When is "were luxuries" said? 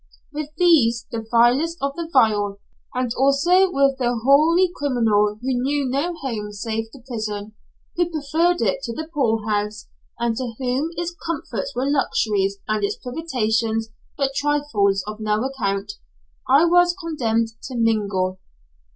11.75-12.57